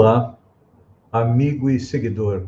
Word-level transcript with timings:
Olá, 0.00 0.38
amigo 1.10 1.68
e 1.68 1.80
seguidor. 1.80 2.46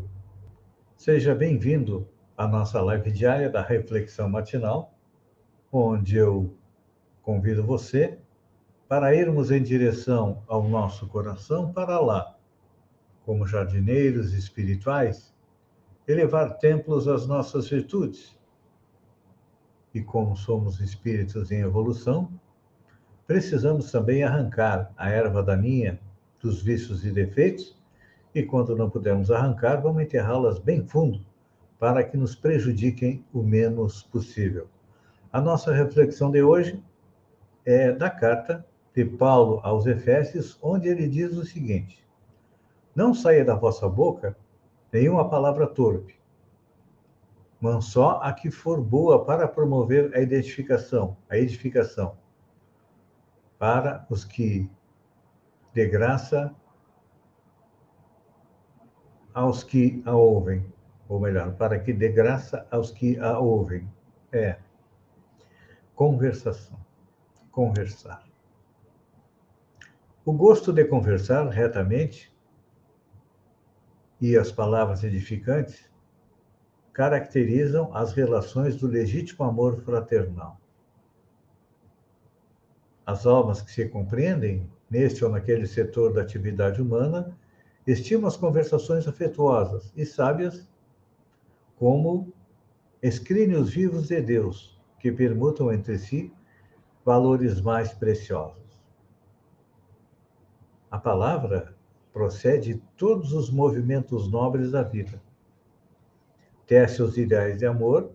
Seja 0.97 1.35
bem-vindo 1.35 2.07
à 2.37 2.47
nossa 2.47 2.81
live 2.81 3.11
diária 3.11 3.51
da 3.51 3.61
Reflexão 3.61 4.29
Matinal, 4.29 4.95
onde 5.73 6.17
eu 6.17 6.57
convido 7.23 7.67
você 7.67 8.21
para 8.89 9.17
irmos 9.17 9.51
em 9.51 9.61
direção 9.65 10.45
ao 10.47 10.63
nosso 10.69 11.09
coração 11.09 11.73
para 11.73 11.99
lá, 11.99 12.39
como 13.27 13.45
jardineiros 13.45 14.33
espirituais, 14.33 15.35
elevar 16.07 16.57
templos 16.59 17.09
às 17.09 17.27
nossas 17.27 17.69
virtudes. 17.69 18.39
E 19.93 20.01
como 20.01 20.37
somos 20.37 20.79
espíritos 20.79 21.51
em 21.51 21.63
evolução, 21.63 22.33
precisamos 23.27 23.91
também 23.91 24.23
arrancar 24.23 24.93
a 24.97 25.11
erva 25.11 25.43
daninha 25.43 25.99
dos 26.41 26.63
vícios 26.63 27.05
e 27.05 27.11
defeitos, 27.11 27.79
e 28.35 28.43
quando 28.43 28.77
não 28.77 28.89
pudermos 28.89 29.31
arrancar, 29.31 29.81
vamos 29.81 30.03
enterrá-las 30.03 30.59
bem 30.59 30.87
fundo, 30.87 31.25
para 31.79 32.05
que 32.05 32.17
nos 32.17 32.35
prejudiquem 32.35 33.25
o 33.33 33.43
menos 33.43 34.03
possível. 34.03 34.69
A 35.33 35.41
nossa 35.41 35.73
reflexão 35.73 36.31
de 36.31 36.43
hoje 36.43 36.83
é 37.65 37.93
da 37.93 38.11
carta 38.11 38.67
de 38.95 39.05
Paulo 39.05 39.61
aos 39.63 39.87
Efésios, 39.87 40.59
onde 40.63 40.89
ele 40.89 41.09
diz 41.09 41.37
o 41.37 41.45
seguinte: 41.45 42.05
Não 42.95 43.15
saia 43.15 43.45
da 43.45 43.55
vossa 43.55 43.89
boca 43.89 44.37
nenhuma 44.93 45.29
palavra 45.29 45.67
torpe, 45.67 46.17
mas 47.61 47.85
só 47.87 48.21
a 48.23 48.33
que 48.33 48.51
for 48.51 48.81
boa 48.81 49.25
para 49.25 49.47
promover 49.47 50.15
a 50.15 50.21
identificação, 50.21 51.17
a 51.29 51.37
edificação, 51.37 52.17
para 53.59 54.07
os 54.09 54.25
que 54.25 54.69
de 55.73 55.87
graça 55.87 56.55
aos 59.33 59.63
que 59.63 60.03
a 60.05 60.15
ouvem, 60.15 60.67
ou 61.09 61.21
melhor, 61.21 61.55
para 61.55 61.79
que 61.79 61.93
dê 61.93 62.09
graça 62.09 62.67
aos 62.71 62.91
que 62.91 63.19
a 63.19 63.39
ouvem. 63.39 63.89
É 64.33 64.59
conversação, 65.95 66.79
conversar. 67.51 68.25
O 70.25 70.33
gosto 70.33 70.73
de 70.73 70.85
conversar 70.85 71.49
retamente 71.49 72.33
e 74.21 74.37
as 74.37 74.53
palavras 74.53 75.03
edificantes 75.05 75.91
caracterizam 76.93 77.95
as 77.95 78.13
relações 78.13 78.77
do 78.77 78.87
legítimo 78.87 79.45
amor 79.45 79.81
fraternal. 79.83 80.61
As 83.05 83.27
almas 83.27 83.61
que 83.63 83.71
se 83.71 83.89
compreendem 83.89 84.71
neste 84.91 85.25
ou 85.25 85.31
naquele 85.31 85.67
setor 85.67 86.13
da 86.13 86.23
atividade 86.23 86.83
humana, 86.83 87.39
estimam 87.87 88.27
as 88.27 88.37
conversações 88.37 89.07
afetuosas 89.07 89.93
e 89.97 90.05
sábias 90.05 90.69
como 91.77 92.33
escrínios 93.01 93.71
vivos 93.71 94.09
de 94.09 94.21
Deus, 94.21 94.79
que 94.99 95.11
permutam 95.11 95.73
entre 95.73 95.97
si 95.97 96.33
valores 97.05 97.61
mais 97.61 97.95
preciosos. 97.95 98.85
A 100.91 100.99
palavra 100.99 101.75
procede 102.13 102.75
de 102.75 102.83
todos 102.97 103.33
os 103.33 103.49
movimentos 103.49 104.31
nobres 104.31 104.73
da 104.73 104.83
vida. 104.83 105.23
Tece 106.67 107.03
os 107.03 107.17
ideais 107.17 107.57
de 107.57 107.65
amor, 107.65 108.13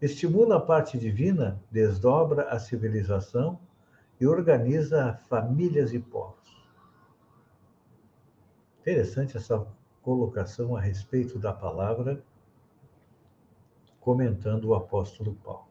estimula 0.00 0.56
a 0.56 0.60
parte 0.60 0.98
divina, 0.98 1.60
desdobra 1.70 2.44
a 2.50 2.58
civilização 2.58 3.58
e 4.20 4.26
organiza 4.26 5.20
famílias 5.28 5.92
e 5.92 5.98
povos. 5.98 6.64
Interessante 8.80 9.36
essa 9.36 9.66
colocação 10.02 10.76
a 10.76 10.80
respeito 10.80 11.38
da 11.38 11.52
palavra, 11.52 12.22
comentando 13.98 14.66
o 14.66 14.74
apóstolo 14.74 15.34
Paulo. 15.36 15.68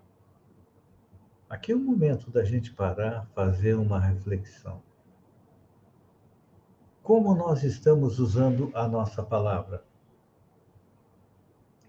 Aqui 1.47 1.71
é 1.71 1.75
o 1.75 1.79
momento 1.79 2.31
da 2.31 2.43
gente 2.43 2.73
parar, 2.73 3.27
fazer 3.35 3.75
uma 3.75 3.99
reflexão. 3.99 4.81
Como 7.03 7.35
nós 7.35 7.63
estamos 7.63 8.17
usando 8.17 8.71
a 8.73 8.87
nossa 8.87 9.21
palavra? 9.21 9.83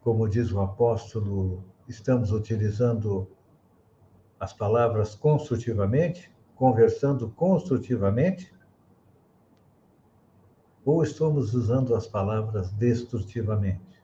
Como 0.02 0.28
diz 0.28 0.52
o 0.52 0.60
apóstolo, 0.60 1.64
estamos 1.88 2.30
utilizando 2.30 3.26
as 4.38 4.52
palavras 4.52 5.14
construtivamente? 5.14 6.33
Conversando 6.56 7.30
construtivamente? 7.30 8.52
Ou 10.84 11.02
estamos 11.02 11.54
usando 11.54 11.94
as 11.94 12.06
palavras 12.06 12.70
destrutivamente? 12.72 14.02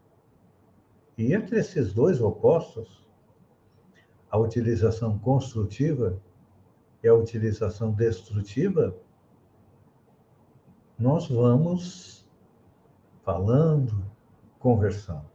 E 1.16 1.34
entre 1.34 1.58
esses 1.58 1.92
dois 1.92 2.20
opostos, 2.20 3.06
a 4.30 4.38
utilização 4.38 5.18
construtiva 5.18 6.18
e 7.02 7.08
a 7.08 7.14
utilização 7.14 7.92
destrutiva, 7.92 8.96
nós 10.98 11.28
vamos 11.28 12.26
falando, 13.22 14.04
conversando. 14.58 15.28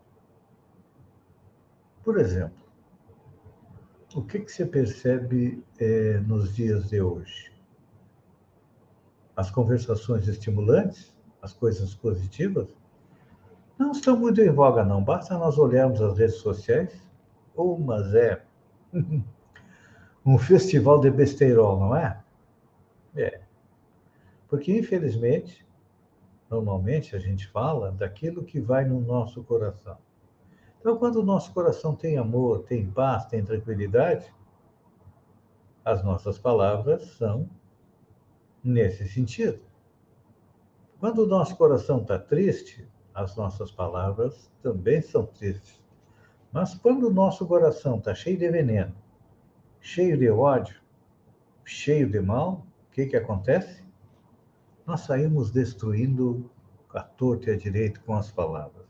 Por 2.03 2.19
exemplo, 2.19 2.64
o 4.15 4.23
que, 4.23 4.39
que 4.39 4.49
você 4.49 4.65
percebe 4.65 5.61
é, 5.77 6.19
nos 6.19 6.55
dias 6.55 6.89
de 6.89 7.01
hoje? 7.01 7.51
As 9.35 9.51
conversações 9.51 10.25
estimulantes, 10.29 11.13
as 11.41 11.51
coisas 11.51 11.93
positivas, 11.93 12.73
não 13.77 13.91
estão 13.91 14.17
muito 14.17 14.39
em 14.39 14.49
voga, 14.49 14.85
não. 14.85 15.03
Basta 15.03 15.37
nós 15.37 15.57
olharmos 15.57 16.01
as 16.01 16.17
redes 16.17 16.37
sociais, 16.37 16.97
ou 17.53 17.77
mas 17.77 18.15
é 18.15 18.41
um 20.25 20.37
festival 20.37 21.01
de 21.01 21.11
besteirol, 21.11 21.77
não 21.77 21.93
é? 21.93 22.23
É. 23.17 23.41
Porque, 24.47 24.77
infelizmente, 24.77 25.67
normalmente 26.49 27.17
a 27.17 27.19
gente 27.19 27.49
fala 27.49 27.91
daquilo 27.91 28.45
que 28.45 28.61
vai 28.61 28.85
no 28.85 29.01
nosso 29.01 29.43
coração. 29.43 29.97
Então, 30.85 31.00
quando 31.00 31.16
o 31.16 31.25
nosso 31.25 31.51
coração 31.51 31.96
tem 31.96 32.16
amor, 32.16 32.59
tem 32.66 32.85
paz, 32.85 33.25
tem 33.25 33.44
tranquilidade, 33.44 34.31
as 35.84 36.03
nossas 36.03 36.38
palavras 36.38 37.01
são 37.13 37.50
nesse 38.63 39.09
sentido. 39.09 39.59
Quando 41.00 41.24
o 41.24 41.25
nosso 41.25 41.56
coração 41.56 42.03
está 42.03 42.19
triste, 42.19 42.88
as 43.16 43.35
nossas 43.35 43.72
palavras 43.72 44.51
também 44.62 45.01
são 45.01 45.25
tristes. 45.25 45.84
Mas 46.51 46.75
quando 46.75 47.07
o 47.07 47.12
nosso 47.12 47.47
coração 47.47 47.97
está 47.97 48.13
cheio 48.13 48.38
de 48.38 48.47
veneno, 48.47 48.94
cheio 49.81 50.16
de 50.16 50.29
ódio, 50.29 50.79
cheio 51.63 52.07
de 52.07 52.22
mal, 52.22 52.63
o 52.90 52.91
que, 52.91 53.07
que 53.07 53.18
acontece? 53.18 53.84
Nós 54.85 55.00
saímos 55.00 55.50
destruindo 55.50 56.48
a 56.94 57.01
torta 57.01 57.50
e 57.50 57.54
a 57.56 57.57
direito 57.57 58.01
com 58.01 58.13
as 58.13 58.30
palavras. 58.30 58.86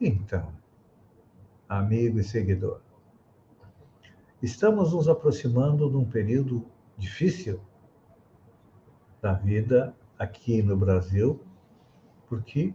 Então, 0.00 0.59
amigo 1.70 2.18
e 2.18 2.24
seguidor. 2.24 2.80
Estamos 4.42 4.92
nos 4.92 5.08
aproximando 5.08 5.88
de 5.88 5.96
um 5.96 6.04
período 6.04 6.66
difícil 6.98 7.60
da 9.22 9.34
vida 9.34 9.94
aqui 10.18 10.62
no 10.62 10.76
Brasil, 10.76 11.40
porque 12.28 12.74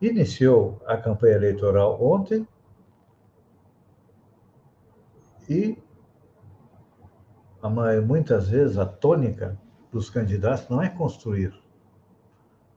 iniciou 0.00 0.82
a 0.84 0.98
campanha 0.98 1.36
eleitoral 1.36 2.02
ontem 2.02 2.46
e 5.48 5.78
muitas 8.06 8.48
vezes 8.48 8.76
a 8.76 8.84
tônica 8.84 9.58
dos 9.90 10.10
candidatos 10.10 10.68
não 10.68 10.82
é 10.82 10.88
construir, 10.90 11.52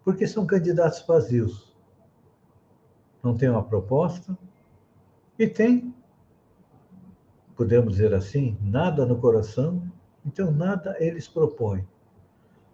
porque 0.03 0.25
são 0.25 0.45
candidatos 0.45 1.05
vazios. 1.05 1.75
Não 3.21 3.35
tem 3.35 3.50
uma 3.50 3.63
proposta, 3.63 4.38
e 5.38 5.47
tem, 5.47 5.94
podemos 7.56 7.94
dizer 7.94 8.13
assim, 8.13 8.57
nada 8.62 9.06
no 9.06 9.18
coração, 9.19 9.91
então 10.25 10.51
nada 10.51 10.95
eles 11.00 11.27
propõem. 11.27 11.88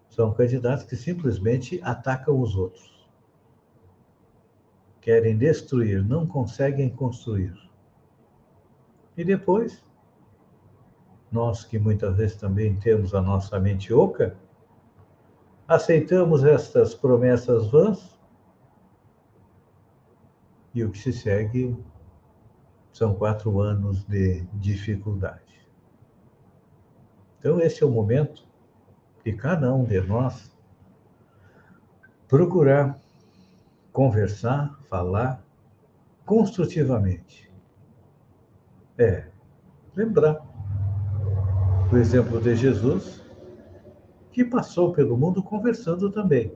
São 0.08 0.32
candidatos 0.32 0.84
que 0.84 0.96
simplesmente 0.96 1.80
atacam 1.82 2.40
os 2.40 2.56
outros. 2.56 3.08
Querem 5.00 5.38
destruir, 5.38 6.04
não 6.04 6.26
conseguem 6.26 6.90
construir. 6.90 7.54
E 9.16 9.24
depois, 9.24 9.82
nós 11.30 11.64
que 11.64 11.78
muitas 11.78 12.16
vezes 12.16 12.36
também 12.36 12.76
temos 12.76 13.14
a 13.14 13.22
nossa 13.22 13.58
mente 13.58 13.92
oca, 13.92 14.36
aceitamos 15.66 16.44
estas 16.44 16.94
promessas 16.94 17.68
vãs 17.68 18.18
e 20.74 20.84
o 20.84 20.90
que 20.90 20.98
se 20.98 21.12
segue 21.12 21.76
são 22.92 23.14
quatro 23.14 23.60
anos 23.60 24.04
de 24.04 24.42
dificuldade. 24.54 25.68
Então, 27.38 27.60
esse 27.60 27.82
é 27.82 27.86
o 27.86 27.90
momento 27.90 28.46
de 29.24 29.32
cada 29.32 29.72
um 29.74 29.84
de 29.84 30.00
nós 30.00 30.50
procurar 32.28 32.98
conversar, 33.92 34.78
falar 34.88 35.44
construtivamente. 36.24 37.50
É, 38.96 39.26
lembrar 39.96 40.46
o 41.92 41.96
exemplo 41.96 42.40
de 42.40 42.54
Jesus, 42.54 43.20
que 44.30 44.44
passou 44.44 44.92
pelo 44.92 45.16
mundo 45.16 45.42
conversando 45.42 46.10
também. 46.10 46.52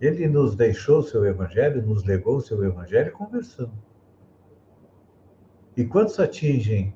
Ele 0.00 0.26
nos 0.26 0.56
deixou 0.56 1.02
seu 1.02 1.24
evangelho, 1.24 1.86
nos 1.86 2.02
legou 2.02 2.40
seu 2.40 2.64
evangelho 2.64 3.12
conversando. 3.12 3.72
E 5.76 5.84
quantos 5.84 6.18
atingem 6.20 6.94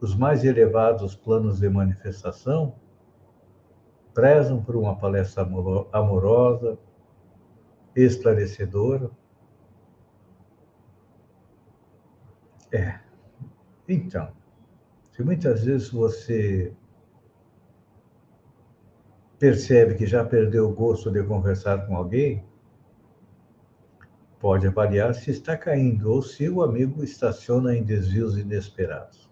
os 0.00 0.14
mais 0.14 0.44
elevados 0.44 1.14
planos 1.14 1.60
de 1.60 1.68
manifestação, 1.68 2.74
prezam 4.12 4.62
por 4.62 4.76
uma 4.76 4.96
palestra 4.96 5.46
amorosa, 5.92 6.78
esclarecedora. 7.94 9.10
É. 12.72 12.98
Então, 13.88 14.32
se 15.12 15.22
muitas 15.22 15.64
vezes 15.64 15.90
você 15.90 16.74
percebe 19.38 19.94
que 19.94 20.06
já 20.06 20.24
perdeu 20.24 20.68
o 20.68 20.74
gosto 20.74 21.10
de 21.10 21.22
conversar 21.22 21.86
com 21.86 21.96
alguém, 21.96 22.44
pode 24.46 24.64
avaliar 24.64 25.12
se 25.12 25.32
está 25.32 25.56
caindo 25.56 26.08
ou 26.08 26.22
se 26.22 26.48
o 26.48 26.62
amigo 26.62 27.02
estaciona 27.02 27.74
em 27.74 27.82
desvios 27.82 28.38
inesperados. 28.38 29.28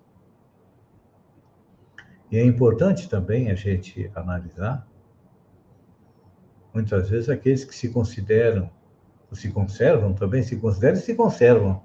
E 2.33 2.37
é 2.37 2.45
importante 2.45 3.09
também 3.09 3.49
a 3.49 3.55
gente 3.55 4.11
analisar, 4.13 4.85
muitas 6.75 7.11
vezes, 7.11 7.29
aqueles 7.29 7.65
que 7.65 7.77
se 7.77 7.91
consideram, 7.91 8.69
ou 9.31 9.37
se 9.37 9.53
conservam 9.53 10.13
também, 10.13 10.43
se 10.43 10.57
consideram 10.57 10.97
e 10.97 11.01
se 11.01 11.15
conservam 11.15 11.81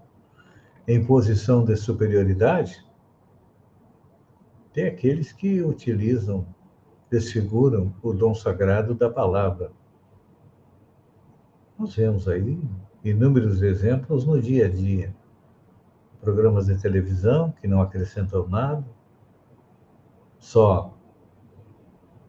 em 0.88 1.06
posição 1.06 1.64
de 1.64 1.76
superioridade, 1.76 2.84
tem 4.74 4.88
aqueles 4.88 5.32
que 5.32 5.62
utilizam 5.62 6.48
desfiguram 7.12 7.94
o 8.02 8.12
dom 8.12 8.34
sagrado 8.34 8.96
da 8.96 9.08
palavra. 9.08 9.72
Nós 11.78 11.94
vemos 11.94 12.28
aí 12.28 12.60
inúmeros 13.10 13.62
exemplos 13.62 14.26
no 14.26 14.42
dia 14.42 14.66
a 14.66 14.70
dia. 14.70 15.16
Programas 16.22 16.68
de 16.68 16.82
televisão 16.82 17.52
que 17.52 17.68
não 17.68 17.82
acrescentam 17.82 18.48
nada, 18.48 18.86
só 20.38 20.94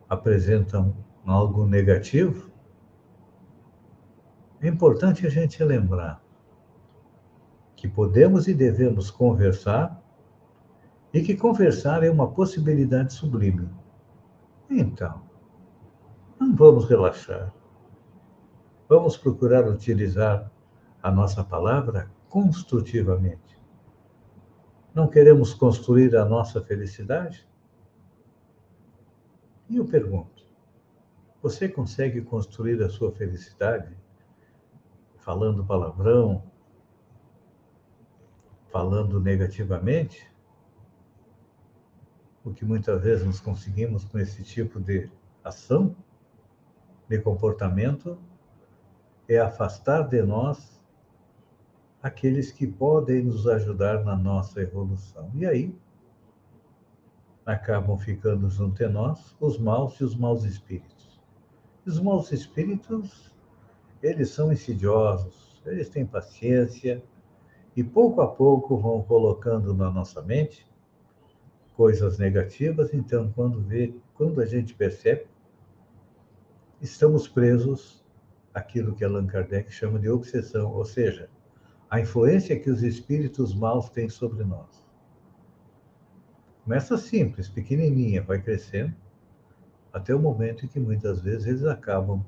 apresentam 0.08 0.94
algo 1.24 1.66
negativo. 1.66 2.50
É 4.60 4.68
importante 4.68 5.26
a 5.26 5.30
gente 5.30 5.62
lembrar 5.62 6.22
que 7.76 7.88
podemos 7.88 8.46
e 8.46 8.54
devemos 8.54 9.10
conversar 9.10 10.02
e 11.12 11.22
que 11.22 11.34
conversar 11.34 12.02
é 12.04 12.10
uma 12.10 12.30
possibilidade 12.30 13.12
sublime. 13.14 13.68
Então, 14.68 15.22
não 16.38 16.54
vamos 16.54 16.88
relaxar. 16.88 17.52
Vamos 18.88 19.16
procurar 19.16 19.66
utilizar 19.68 20.50
a 21.02 21.10
nossa 21.10 21.44
palavra 21.44 22.10
construtivamente. 22.28 23.58
Não 24.94 25.08
queremos 25.08 25.54
construir 25.54 26.16
a 26.16 26.24
nossa 26.24 26.60
felicidade? 26.60 27.48
E 29.68 29.76
eu 29.76 29.84
pergunto: 29.84 30.44
você 31.42 31.68
consegue 31.68 32.22
construir 32.22 32.82
a 32.82 32.88
sua 32.88 33.12
felicidade 33.12 33.96
falando 35.18 35.64
palavrão, 35.64 36.42
falando 38.70 39.20
negativamente? 39.20 40.30
o 42.44 42.52
que 42.52 42.64
muitas 42.64 43.00
vezes 43.02 43.24
nós 43.24 43.40
conseguimos 43.40 44.04
com 44.04 44.18
esse 44.18 44.42
tipo 44.42 44.80
de 44.80 45.10
ação, 45.44 45.94
de 47.08 47.18
comportamento, 47.20 48.18
é 49.28 49.38
afastar 49.38 50.08
de 50.08 50.22
nós 50.22 50.79
aqueles 52.02 52.50
que 52.50 52.66
podem 52.66 53.24
nos 53.24 53.46
ajudar 53.46 54.04
na 54.04 54.16
nossa 54.16 54.60
evolução. 54.60 55.30
E 55.34 55.44
aí 55.44 55.74
acabam 57.44 57.98
ficando 57.98 58.48
junto 58.48 58.84
a 58.84 58.88
nós 58.88 59.36
os 59.40 59.58
maus 59.58 59.98
e 60.00 60.04
os 60.04 60.14
maus 60.14 60.44
espíritos. 60.44 61.20
Os 61.84 62.00
maus 62.00 62.30
espíritos, 62.32 63.34
eles 64.02 64.30
são 64.30 64.52
insidiosos, 64.52 65.60
eles 65.66 65.88
têm 65.88 66.06
paciência 66.06 67.02
e 67.76 67.82
pouco 67.82 68.20
a 68.20 68.28
pouco 68.28 68.76
vão 68.76 69.02
colocando 69.02 69.74
na 69.74 69.90
nossa 69.90 70.22
mente 70.22 70.68
coisas 71.74 72.18
negativas, 72.18 72.92
então 72.92 73.32
quando 73.32 73.60
vê, 73.60 73.94
quando 74.14 74.40
a 74.40 74.46
gente 74.46 74.74
percebe, 74.74 75.26
estamos 76.80 77.26
presos 77.26 78.04
àquilo 78.52 78.94
que 78.94 79.04
Allan 79.04 79.26
Kardec 79.26 79.72
chama 79.72 79.98
de 79.98 80.08
obsessão, 80.08 80.72
ou 80.72 80.84
seja, 80.84 81.30
a 81.90 82.00
influência 82.00 82.58
que 82.58 82.70
os 82.70 82.82
espíritos 82.82 83.54
maus 83.54 83.90
têm 83.90 84.08
sobre 84.08 84.44
nós. 84.44 84.88
Começa 86.64 86.96
simples, 86.96 87.48
pequenininha, 87.48 88.22
vai 88.22 88.40
crescendo, 88.40 88.94
até 89.92 90.14
o 90.14 90.20
momento 90.20 90.64
em 90.64 90.68
que 90.68 90.78
muitas 90.78 91.20
vezes 91.20 91.46
eles 91.46 91.64
acabam 91.64 92.24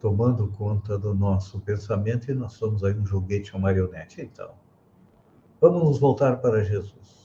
tomando 0.00 0.48
conta 0.52 0.98
do 0.98 1.14
nosso 1.14 1.60
pensamento 1.60 2.30
e 2.30 2.34
nós 2.34 2.54
somos 2.54 2.82
aí 2.82 2.94
um 2.94 3.04
joguete, 3.04 3.52
uma 3.52 3.64
marionete. 3.64 4.22
Então, 4.22 4.54
vamos 5.60 5.84
nos 5.84 5.98
voltar 5.98 6.36
para 6.38 6.64
Jesus 6.64 7.20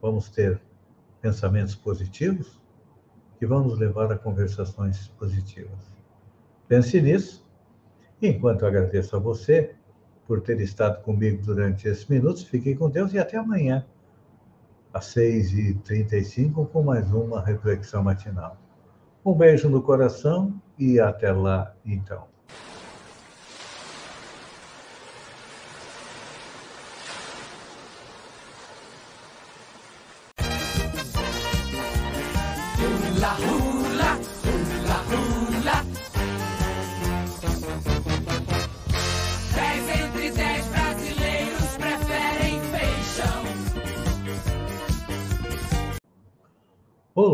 vamos 0.00 0.28
ter 0.30 0.60
pensamentos 1.20 1.74
positivos 1.74 2.60
que 3.38 3.46
vão 3.46 3.64
nos 3.64 3.78
levar 3.78 4.10
a 4.12 4.18
conversações 4.18 5.08
positivas. 5.08 5.92
Pense 6.68 7.00
nisso. 7.00 7.48
Enquanto 8.20 8.66
agradeço 8.66 9.16
a 9.16 9.18
você 9.18 9.74
por 10.30 10.40
ter 10.40 10.60
estado 10.60 11.02
comigo 11.02 11.42
durante 11.44 11.88
esses 11.88 12.06
minutos, 12.06 12.44
fiquem 12.44 12.76
com 12.76 12.88
Deus 12.88 13.12
e 13.12 13.18
até 13.18 13.36
amanhã, 13.36 13.84
às 14.94 15.06
6h35, 15.06 16.68
com 16.68 16.82
mais 16.84 17.10
uma 17.10 17.44
reflexão 17.44 18.04
matinal. 18.04 18.56
Um 19.26 19.34
beijo 19.34 19.68
no 19.68 19.82
coração 19.82 20.54
e 20.78 21.00
até 21.00 21.32
lá, 21.32 21.74
então. 21.84 22.28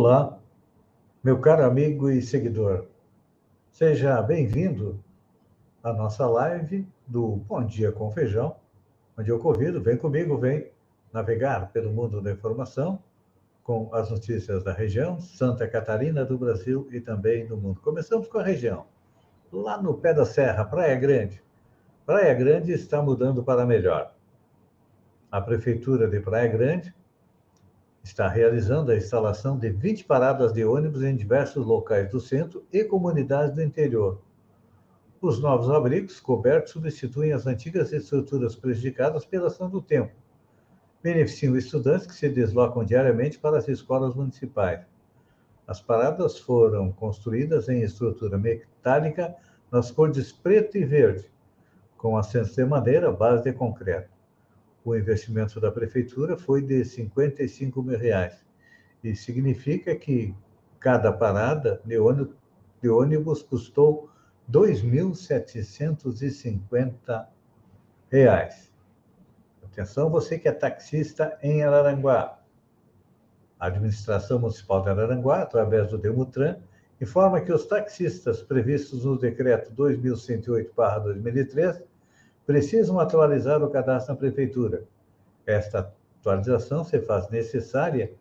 Olá, 0.09 0.39
meu 1.21 1.41
caro 1.41 1.65
amigo 1.65 2.09
e 2.09 2.23
seguidor. 2.23 2.87
Seja 3.73 4.23
bem-vindo 4.23 5.03
à 5.83 5.93
nossa 5.93 6.25
live 6.29 6.87
do 7.05 7.39
Bom 7.39 7.67
Dia 7.67 7.91
com 7.91 8.09
Feijão, 8.13 8.55
onde 9.19 9.31
eu 9.31 9.41
convido, 9.41 9.83
vem 9.83 9.97
comigo, 9.97 10.39
vem 10.39 10.71
navegar 11.13 11.73
pelo 11.73 11.91
mundo 11.91 12.23
da 12.23 12.31
informação 12.31 13.03
com 13.65 13.93
as 13.93 14.09
notícias 14.09 14.63
da 14.63 14.73
região, 14.73 15.19
Santa 15.19 15.67
Catarina, 15.67 16.25
do 16.25 16.39
Brasil 16.39 16.87
e 16.93 17.01
também 17.01 17.45
do 17.45 17.57
mundo. 17.57 17.81
Começamos 17.81 18.29
com 18.29 18.39
a 18.39 18.45
região, 18.45 18.87
lá 19.53 19.83
no 19.83 19.95
pé 19.95 20.15
da 20.15 20.25
serra, 20.25 20.65
Praia 20.65 20.95
Grande. 20.95 21.43
Praia 22.07 22.33
Grande 22.33 22.71
está 22.71 23.03
mudando 23.03 23.43
para 23.43 23.67
melhor. 23.67 24.15
A 25.33 25.41
Prefeitura 25.41 26.07
de 26.07 26.21
Praia 26.21 26.47
Grande 26.47 26.95
está 28.07 28.29
realizando 28.29 28.93
a 28.93 28.97
instalação 28.97 29.59
de 29.59 29.69
20 29.69 30.05
paradas 30.05 30.53
de 30.53 30.65
ônibus 30.65 31.03
em 31.03 31.17
diversos 31.17 31.67
locais 31.67 32.09
do 32.09 32.21
centro 32.21 32.65
e 32.73 32.85
comunidades 32.85 33.53
do 33.53 33.61
interior. 33.61 34.23
Os 35.21 35.41
novos 35.41 35.69
abrigos 35.69 36.21
cobertos 36.21 36.73
substituem 36.73 37.33
as 37.33 37.49
antigas 37.49 37.93
estruturas 37.93 38.55
prejudicadas 38.55 39.25
pela 39.25 39.49
ação 39.49 39.69
do 39.69 39.83
tempo. 39.83 40.13
Beneficiam 41.03 41.57
estudantes 41.57 42.07
que 42.07 42.15
se 42.15 42.29
deslocam 42.29 42.85
diariamente 42.85 43.41
para 43.41 43.59
as 43.59 43.67
escolas 43.67 44.15
municipais. 44.15 44.87
As 45.67 45.81
paradas 45.81 46.39
foram 46.39 46.93
construídas 46.93 47.69
em 47.69 47.83
estrutura 47.83 48.39
metálica 48.39 49.35
nas 49.71 49.91
cores 49.91 50.31
preto 50.31 50.79
e 50.79 50.85
verde, 50.85 51.29
com 51.99 52.17
assentos 52.17 52.55
de 52.55 52.65
madeira, 52.65 53.11
base 53.11 53.43
de 53.43 53.53
concreto 53.53 54.16
o 54.91 54.97
investimento 54.97 55.61
da 55.61 55.71
prefeitura 55.71 56.39
foi 56.39 56.63
de 56.63 56.83
55 56.85 57.83
mil 57.83 57.99
reais. 57.99 58.47
E 59.03 59.17
significa 59.17 59.97
que 59.97 60.35
cada 60.79 61.13
parada 61.13 61.81
de 61.85 61.99
ônibus, 61.99 62.37
de 62.81 62.89
ônibus 62.89 63.43
custou 63.43 64.09
2.750 64.51 67.27
reais. 68.09 68.73
Atenção, 69.65 70.09
você 70.09 70.39
que 70.39 70.47
é 70.47 70.53
taxista 70.53 71.37
em 71.43 71.65
Araranguá. 71.65 72.39
A 73.59 73.67
administração 73.67 74.39
municipal 74.39 74.83
de 74.83 74.91
Araranguá, 74.91 75.43
através 75.43 75.91
do 75.91 75.99
Demutran, 75.99 76.59
informa 77.01 77.41
que 77.41 77.53
os 77.53 77.67
taxistas 77.67 78.41
previstos 78.43 79.05
no 79.05 79.19
decreto 79.19 79.73
2108/2003 79.73 81.83
precisam 82.47 83.01
atualizar 83.01 83.63
o 83.63 83.71
cadastro 83.71 84.15
na 84.15 84.19
prefeitura. 84.19 84.85
Esta 85.45 85.93
atualização 86.21 86.85
se 86.85 87.01
faz 87.01 87.29
necessária 87.29 88.13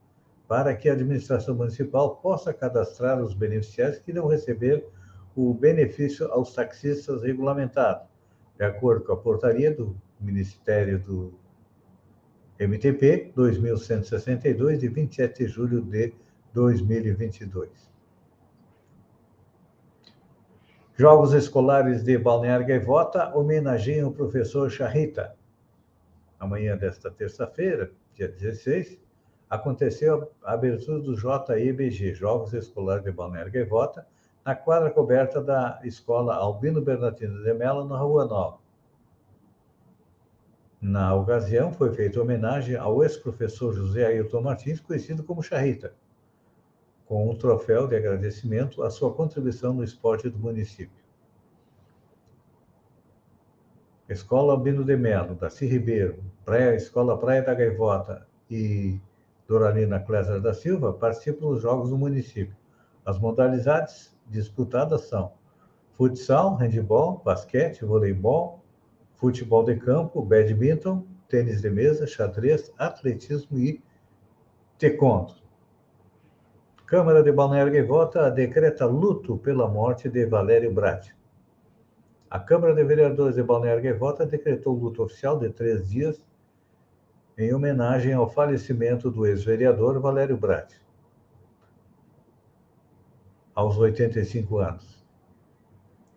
para 0.48 0.76
que 0.76 0.90
a 0.90 0.94
administração 0.94 1.56
municipal 1.56 2.18
possa 2.18 2.54
cadastrar 2.54 3.22
os 3.22 3.34
beneficiários 3.34 4.00
que 4.00 4.14
não 4.14 4.28
receber 4.28 4.86
o 5.36 5.54
benefício 5.54 6.32
aos 6.32 6.54
taxistas 6.54 7.24
regulamentados, 7.24 8.08
de 8.58 8.64
acordo 8.64 9.06
com 9.06 9.14
a 9.14 9.18
portaria 9.18 9.74
do 9.74 9.96
Ministério 10.20 11.00
do 11.00 11.34
MTP 12.60 13.34
2162, 13.36 14.80
de 14.80 14.88
27 14.88 15.44
de 15.44 15.48
julho 15.50 15.82
de 15.82 16.14
2022. 16.54 17.95
Jogos 20.98 21.34
Escolares 21.34 22.06
de 22.06 22.18
Balneário 22.18 22.66
Gaivota 22.66 23.36
homenageiam 23.36 24.08
o 24.08 24.14
professor 24.14 24.70
Charrita. 24.70 25.36
Amanhã 26.40 26.78
desta 26.78 27.12
terça-feira, 27.12 27.92
dia 28.14 28.30
16, 28.30 28.98
aconteceu 29.50 30.32
a 30.42 30.54
abertura 30.54 31.00
do 31.00 31.14
JEBG, 31.14 32.14
Jogos 32.14 32.54
Escolares 32.54 33.04
de 33.04 33.12
Balneário 33.12 33.52
Gaivota, 33.52 34.08
na 34.46 34.56
quadra 34.56 34.90
coberta 34.90 35.42
da 35.42 35.82
Escola 35.84 36.34
Albino 36.34 36.80
Bernardino 36.80 37.44
de 37.44 37.54
Mello, 37.54 37.84
na 37.84 37.98
Rua 37.98 38.24
Nova. 38.24 38.60
Na 40.80 41.14
ocasião, 41.14 41.74
foi 41.74 41.94
feita 41.94 42.22
homenagem 42.22 42.78
ao 42.78 43.04
ex-professor 43.04 43.74
José 43.74 44.06
Ailton 44.06 44.40
Martins, 44.40 44.80
conhecido 44.80 45.26
como 45.26 45.44
Charrita 45.44 45.92
com 47.06 47.30
um 47.30 47.36
troféu 47.36 47.88
de 47.88 47.96
agradecimento 47.96 48.84
à 48.84 48.90
sua 48.90 49.14
contribuição 49.14 49.74
no 49.74 49.84
esporte 49.84 50.30
do 50.30 50.40
município. 50.40 51.06
Escola 54.10 54.54
Albino 54.54 54.84
de 54.84 54.96
Melo, 54.96 55.36
Darcy 55.36 55.66
Ribeiro, 55.66 56.24
Praia, 56.44 56.76
Escola 56.76 57.18
Praia 57.18 57.42
da 57.42 57.54
Gaivota 57.54 58.28
e 58.50 59.00
Doralina 59.48 60.00
Clésia 60.00 60.40
da 60.40 60.54
Silva 60.54 60.94
participam 60.94 61.48
dos 61.50 61.62
jogos 61.62 61.90
do 61.90 61.98
município. 61.98 62.56
As 63.04 63.20
modalidades 63.20 64.16
disputadas 64.28 65.02
são 65.02 65.34
futsal, 65.94 66.56
handebol, 66.56 67.22
basquete, 67.24 67.86
voleibol, 67.86 68.64
futebol 69.16 69.64
de 69.64 69.76
campo, 69.78 70.22
badminton, 70.22 71.06
tênis 71.30 71.62
de 71.62 71.70
mesa, 71.70 72.06
xadrez, 72.06 72.72
atletismo 72.78 73.58
e 73.58 73.82
taekwondo. 74.78 75.45
Câmara 76.86 77.24
de 77.24 77.32
Balneário 77.32 77.74
Gaivota 77.74 78.30
decreta 78.30 78.86
luto 78.86 79.40
pela 79.40 79.68
morte 79.68 80.08
de 80.08 80.24
Valério 80.24 80.72
Brat. 80.72 81.10
A 82.30 82.40
Câmara 82.40 82.76
de 82.76 82.84
Vereadores 82.84 83.36
de 83.36 83.42
Balneário 83.42 83.82
Gaivota 83.82 84.24
decretou 84.24 84.76
luto 84.76 85.02
oficial 85.02 85.40
de 85.40 85.50
três 85.50 85.90
dias 85.90 86.24
em 87.36 87.52
homenagem 87.52 88.14
ao 88.14 88.30
falecimento 88.30 89.10
do 89.10 89.26
ex-vereador 89.26 90.00
Valério 90.00 90.38
Brat, 90.38 90.76
aos 93.56 93.80
85 93.80 94.60
anos. 94.60 95.04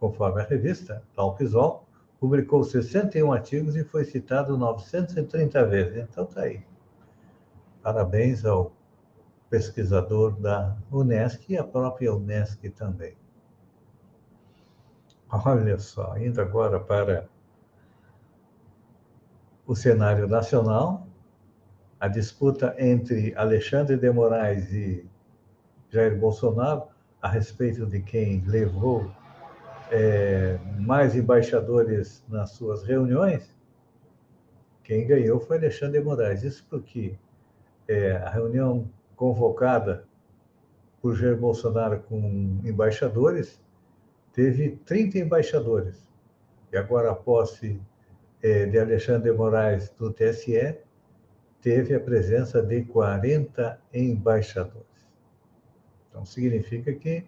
Conforme 0.00 0.40
a 0.40 0.44
revista, 0.44 1.02
Talpisol 1.14 1.86
publicou 2.18 2.64
61 2.64 3.32
artigos 3.32 3.76
e 3.76 3.84
foi 3.84 4.04
citado 4.04 4.56
930 4.56 5.66
vezes. 5.66 5.96
Então 5.98 6.24
tá 6.24 6.42
aí. 6.42 6.64
Parabéns 7.82 8.44
ao 8.46 8.72
pesquisador 9.50 10.32
da 10.40 10.76
Unesc 10.90 11.44
e 11.52 11.58
à 11.58 11.64
própria 11.64 12.14
Unesc 12.14 12.68
também. 12.70 13.14
Olha 15.30 15.78
só, 15.78 16.16
indo 16.16 16.40
agora 16.40 16.80
para 16.80 17.28
o 19.66 19.76
cenário 19.76 20.26
nacional, 20.26 21.06
a 22.00 22.08
disputa 22.08 22.74
entre 22.78 23.34
Alexandre 23.36 23.96
de 23.96 24.10
Moraes 24.10 24.72
e 24.72 25.08
Jair 25.90 26.18
Bolsonaro 26.18 26.84
a 27.20 27.28
respeito 27.28 27.86
de 27.86 28.00
quem 28.00 28.42
levou 28.46 29.10
é, 29.90 30.58
mais 30.78 31.16
embaixadores 31.16 32.24
nas 32.28 32.50
suas 32.50 32.82
reuniões, 32.82 33.54
quem 34.84 35.06
ganhou 35.06 35.40
foi 35.40 35.58
Alexandre 35.58 35.98
de 35.98 36.04
Moraes. 36.04 36.42
Isso 36.42 36.66
porque 36.68 37.18
é, 37.86 38.12
a 38.12 38.30
reunião 38.30 38.90
convocada 39.16 40.04
por 41.00 41.14
Jair 41.14 41.36
Bolsonaro 41.36 42.00
com 42.02 42.60
embaixadores 42.64 43.60
teve 44.32 44.76
30 44.84 45.18
embaixadores. 45.18 46.08
E 46.72 46.76
agora 46.76 47.10
a 47.10 47.14
posse 47.14 47.80
é, 48.42 48.66
de 48.66 48.78
Alexandre 48.78 49.30
de 49.30 49.36
Moraes 49.36 49.90
do 49.90 50.12
TSE 50.12 50.78
teve 51.60 51.94
a 51.94 52.00
presença 52.00 52.62
de 52.62 52.84
40 52.84 53.80
embaixadores. 53.92 54.86
Então, 56.08 56.24
significa 56.24 56.92
que 56.92 57.24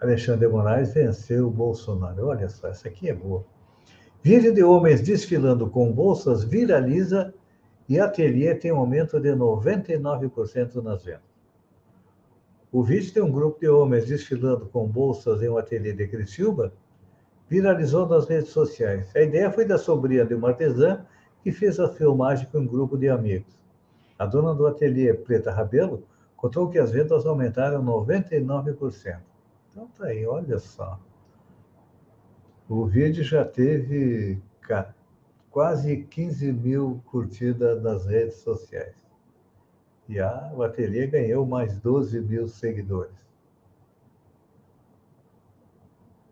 Alexandre 0.00 0.46
de 0.46 0.52
Moraes 0.52 0.94
venceu 0.94 1.50
Bolsonaro. 1.50 2.28
Olha 2.28 2.48
só, 2.48 2.68
essa 2.68 2.88
aqui 2.88 3.10
é 3.10 3.14
boa. 3.14 3.44
Vídeo 4.22 4.54
de 4.54 4.62
homens 4.62 5.02
desfilando 5.02 5.68
com 5.68 5.92
bolsas 5.92 6.42
viraliza 6.42 7.34
e 7.86 8.00
ateliê 8.00 8.54
tem 8.54 8.72
um 8.72 8.78
aumento 8.78 9.20
de 9.20 9.30
99% 9.30 10.82
nas 10.82 11.04
vendas. 11.04 11.22
O 12.72 12.82
vídeo 12.82 13.12
tem 13.12 13.22
um 13.22 13.30
grupo 13.30 13.60
de 13.60 13.68
homens 13.68 14.06
desfilando 14.06 14.66
com 14.66 14.86
bolsas 14.86 15.42
em 15.42 15.48
um 15.48 15.58
ateliê 15.58 15.92
de 15.92 16.06
Criciúma 16.06 16.72
viralizou 17.48 18.08
nas 18.08 18.28
redes 18.28 18.50
sociais. 18.50 19.14
A 19.14 19.20
ideia 19.20 19.50
foi 19.50 19.64
da 19.64 19.76
sobrinha 19.76 20.24
de 20.24 20.34
uma 20.34 20.50
artesã 20.50 21.04
que 21.42 21.50
fez 21.50 21.80
a 21.80 21.88
filmagem 21.88 22.46
com 22.50 22.60
um 22.60 22.66
grupo 22.66 22.96
de 22.96 23.08
amigos. 23.08 23.58
A 24.18 24.24
dona 24.24 24.54
do 24.54 24.66
ateliê 24.66 25.12
Preta 25.12 25.50
Rabelo 25.50 26.04
contou 26.36 26.70
que 26.70 26.78
as 26.78 26.90
vendas 26.90 27.26
aumentaram 27.26 27.84
99%. 27.84 29.29
Então 29.80 29.88
tá 29.96 30.08
aí, 30.08 30.26
olha 30.26 30.58
só. 30.58 31.00
O 32.68 32.84
vídeo 32.84 33.24
já 33.24 33.46
teve 33.46 34.38
quase 35.50 36.04
15 36.04 36.52
mil 36.52 37.02
curtidas 37.06 37.82
nas 37.82 38.04
redes 38.04 38.36
sociais. 38.36 38.94
E 40.06 40.20
a, 40.20 40.52
o 40.54 40.62
ateliê 40.62 41.06
ganhou 41.06 41.46
mais 41.46 41.78
12 41.78 42.20
mil 42.20 42.46
seguidores. 42.46 43.14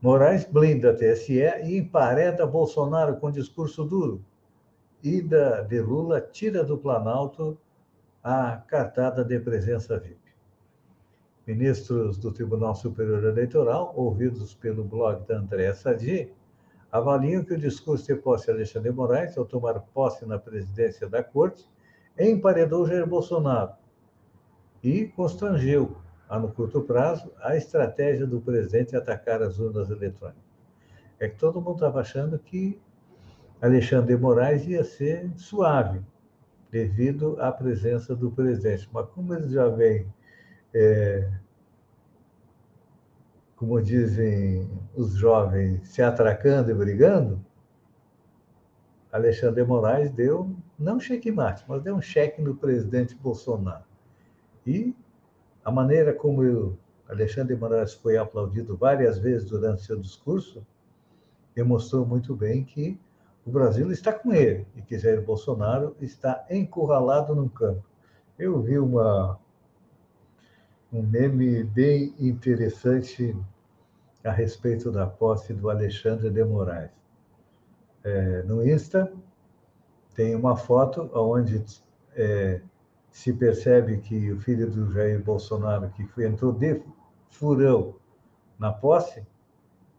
Moraes 0.03 0.45
blinda 0.45 0.91
a 0.91 0.95
TSE 0.95 1.41
e 1.41 1.79
empareda 1.79 2.47
Bolsonaro 2.47 3.17
com 3.17 3.31
discurso 3.31 3.83
duro. 3.83 4.23
Ida 5.03 5.63
de 5.63 5.81
Lula 5.81 6.21
tira 6.21 6.63
do 6.63 6.77
Planalto 6.77 7.59
a 8.23 8.59
cartada 8.59 9.25
de 9.25 9.41
presença 9.41 9.99
VIP. 9.99 10.28
Ministros 11.49 12.19
do 12.19 12.31
Tribunal 12.31 12.75
Superior 12.75 13.25
Eleitoral, 13.25 13.95
ouvidos 13.97 14.53
pelo 14.53 14.85
blog 14.85 15.27
da 15.27 15.39
Andréa 15.39 15.73
Sadi, 15.73 16.31
avaliam 16.93 17.43
que 17.43 17.55
o 17.55 17.59
discurso 17.59 18.07
de 18.07 18.17
posse 18.17 18.45
de 18.45 18.51
Alexandre 18.51 18.91
Moraes, 18.91 19.39
ao 19.39 19.47
tomar 19.47 19.81
posse 19.81 20.27
na 20.27 20.39
presidência 20.39 21.09
da 21.09 21.25
Corte, 21.25 21.67
emparedou 22.21 22.87
Jair 22.87 23.07
Bolsonaro 23.07 23.73
e 24.85 25.07
constrangeu, 25.07 25.97
a 26.29 26.39
no 26.39 26.53
curto 26.53 26.83
prazo, 26.83 27.33
a 27.41 27.57
estratégia 27.57 28.27
do 28.27 28.43
presidente 28.43 28.95
atacar 28.95 29.41
as 29.41 29.59
urnas 29.59 29.89
eletrônicas. 29.89 30.45
É 31.19 31.31
que 31.31 31.39
todo 31.39 31.63
mundo 31.63 31.77
estava 31.77 32.01
achando 32.01 32.39
que 32.39 32.79
Alexandre 33.63 34.15
Moraes 34.19 34.67
ia 34.67 34.85
ser 34.85 35.33
suave, 35.39 36.03
devido 36.71 37.41
à 37.41 37.51
presença 37.51 38.15
do 38.15 38.31
presidente. 38.31 38.87
Mas 38.93 39.09
como 39.09 39.33
ele 39.33 39.49
já 39.49 39.67
vem 39.67 40.07
é, 40.75 41.31
como 43.57 43.81
dizem 43.83 44.71
os 44.95 45.15
jovens, 45.15 45.89
se 45.89 46.01
atracando 46.01 46.71
e 46.71 46.75
brigando, 46.75 47.45
Alexandre 49.11 49.65
Moraes 49.65 50.11
deu, 50.11 50.55
não 50.79 51.01
checkmate, 51.01 51.65
mas 51.67 51.83
deu 51.83 51.97
um 51.97 52.03
cheque 52.03 52.43
no 52.43 52.55
presidente 52.55 53.15
Bolsonaro. 53.15 53.85
E 54.67 54.95
a 55.65 55.71
maneira 55.71 56.13
como 56.13 56.45
eu, 56.45 56.79
Alexandre 57.09 57.57
Moraes 57.57 57.95
foi 57.95 58.17
aplaudido 58.17 58.77
várias 58.77 59.19
vezes 59.19 59.49
durante 59.49 59.83
seu 59.83 59.99
discurso, 59.99 60.65
demonstrou 61.55 62.07
muito 62.07 62.37
bem 62.37 62.63
que 62.63 63.01
o 63.45 63.51
Brasil 63.51 63.91
está 63.91 64.13
com 64.13 64.33
ele 64.33 64.67
e 64.77 64.83
que 64.83 64.99
Jair 64.99 65.23
Bolsonaro 65.23 65.97
está 66.01 66.45
encurralado 66.51 67.35
no 67.35 67.49
campo. 67.49 67.83
Eu 68.39 68.61
vi 68.61 68.79
uma, 68.79 69.41
um 70.93 71.03
meme 71.03 71.65
bem 71.65 72.15
interessante 72.19 73.37
a 74.25 74.31
respeito 74.31 74.91
da 74.91 75.07
posse 75.07 75.53
do 75.53 75.69
Alexandre 75.71 76.31
de 76.31 76.45
Moraes. 76.45 76.91
É, 78.03 78.43
no 78.43 78.67
Insta, 78.67 79.13
tem 80.15 80.35
uma 80.35 80.57
foto 80.57 81.11
onde 81.15 81.63
é, 82.15 82.61
se 83.11 83.33
percebe 83.33 83.99
que 83.99 84.33
o 84.33 84.41
filho 84.41 84.71
do 84.71 84.91
Jair 84.93 85.23
Bolsonaro, 85.23 85.91
que 85.91 86.07
foi, 86.07 86.27
entrou 86.27 86.53
de 86.53 86.83
furão 87.29 87.97
na 88.59 88.73
posse, 88.73 89.25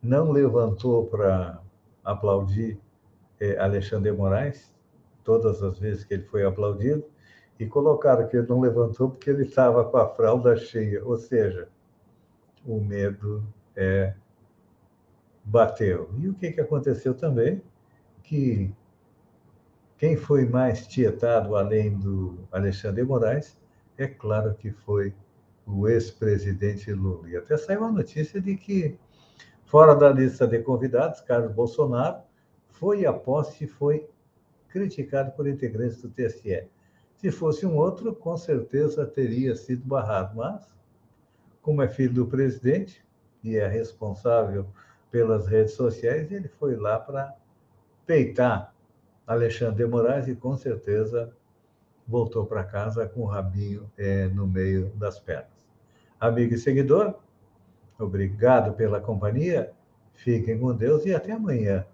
não 0.02 0.32
levantou 0.32 1.06
para 1.06 1.62
aplaudir 2.04 2.80
é, 3.40 3.58
Alexandre 3.60 4.12
de 4.12 4.18
Moraes, 4.18 4.74
todas 5.24 5.62
as 5.62 5.78
vezes 5.78 6.04
que 6.04 6.16
ele 6.16 6.24
foi 6.24 6.44
aplaudido, 6.44 7.06
e 7.60 7.66
colocaram 7.68 8.28
que 8.28 8.38
ele 8.38 8.48
não 8.48 8.62
levantou 8.62 9.10
porque 9.10 9.30
ele 9.30 9.44
estava 9.44 9.84
com 9.84 9.98
a 9.98 10.08
fralda 10.08 10.56
cheia, 10.56 11.04
ou 11.04 11.18
seja, 11.18 11.68
o 12.66 12.80
medo 12.80 13.44
é, 13.76 14.14
bateu. 15.44 16.10
E 16.18 16.30
o 16.30 16.34
que, 16.34 16.52
que 16.52 16.62
aconteceu 16.62 17.14
também? 17.14 17.62
Que 18.24 18.74
quem 19.98 20.16
foi 20.16 20.46
mais 20.46 20.88
tietado 20.88 21.58
além 21.58 21.98
do 21.98 22.40
Alexandre 22.52 23.04
Moraes, 23.04 23.58
é 23.98 24.08
claro 24.08 24.54
que 24.56 24.72
foi 24.72 25.14
o 25.68 25.90
ex-presidente 25.90 26.94
Lula. 26.94 27.30
E 27.30 27.36
até 27.36 27.58
saiu 27.58 27.84
a 27.84 27.92
notícia 27.92 28.40
de 28.40 28.56
que, 28.56 28.98
fora 29.66 29.94
da 29.94 30.10
lista 30.10 30.48
de 30.48 30.60
convidados, 30.60 31.20
Carlos 31.20 31.52
Bolsonaro 31.52 32.22
foi 32.70 33.06
a 33.06 33.12
posse 33.12 33.66
e 33.66 33.68
foi 33.68 34.08
criticado 34.70 35.32
por 35.32 35.46
integrantes 35.46 36.02
do 36.02 36.10
TSE. 36.10 36.70
Se 37.20 37.32
fosse 37.32 37.66
um 37.66 37.76
outro, 37.76 38.16
com 38.16 38.38
certeza 38.38 39.06
teria 39.06 39.54
sido 39.54 39.86
barrado. 39.86 40.38
Mas, 40.38 40.66
como 41.62 41.82
é 41.82 41.88
filho 41.90 42.14
do 42.14 42.26
presidente 42.26 43.06
e 43.44 43.58
é 43.58 43.68
responsável 43.68 44.66
pelas 45.12 45.46
redes 45.46 45.74
sociais, 45.74 46.32
ele 46.32 46.48
foi 46.48 46.78
lá 46.78 46.98
para 46.98 47.36
peitar 48.08 48.74
Alexandre 49.28 49.84
de 49.84 49.92
Moraes 49.92 50.30
e 50.30 50.36
com 50.36 50.56
certeza 50.56 51.36
voltou 52.08 52.46
para 52.46 52.64
casa 52.64 53.06
com 53.06 53.24
o 53.24 53.26
rabinho 53.26 53.92
é, 53.98 54.30
no 54.30 54.48
meio 54.48 54.90
das 54.96 55.20
pernas. 55.20 55.68
Amigo 56.22 56.54
e 56.54 56.58
seguidor, 56.58 57.16
obrigado 58.00 58.74
pela 58.76 59.02
companhia, 59.02 59.74
fiquem 60.14 60.58
com 60.58 60.74
Deus 60.74 61.06
e 61.06 61.14
até 61.14 61.34
amanhã, 61.34 61.86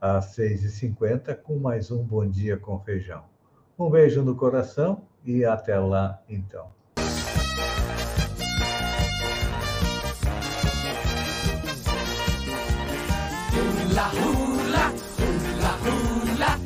às 0.00 0.36
6h50, 0.36 1.34
com 1.42 1.58
mais 1.58 1.90
um 1.90 2.04
Bom 2.04 2.24
Dia 2.24 2.56
com 2.56 2.78
Feijão. 2.78 3.24
Um 3.78 3.88
beijo 3.88 4.22
no 4.22 4.34
coração 4.34 5.02
e 5.24 5.44
até 5.44 5.78
lá, 5.78 6.20
então. 6.28 6.66
Hula. 13.98 14.47